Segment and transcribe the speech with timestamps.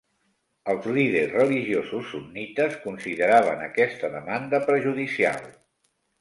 [0.71, 5.47] Els líders religiosos sunnites consideraven aquesta demanda perjudicial.